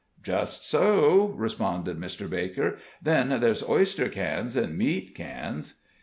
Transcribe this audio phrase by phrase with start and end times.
[0.23, 2.27] "Just so," responded Mr.
[2.27, 5.83] Baker; "then there's oyster cans an' meat cans."